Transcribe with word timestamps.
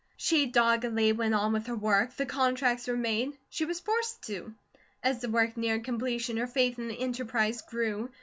She 0.17 0.47
doggedly 0.47 1.11
went 1.13 1.35
on 1.35 1.53
with 1.53 1.67
her 1.67 1.75
work; 1.75 2.15
the 2.15 2.25
contracts 2.25 2.87
were 2.87 2.97
made; 2.97 3.37
she 3.51 3.65
was 3.65 3.79
forced 3.79 4.23
to. 4.23 4.55
As 5.03 5.21
the 5.21 5.29
work 5.29 5.55
neared 5.55 5.83
completion, 5.83 6.37
her 6.37 6.47
faith 6.47 6.79
in 6.79 6.87
the 6.87 6.95
enterprise 6.99 7.61
grew. 7.61 8.09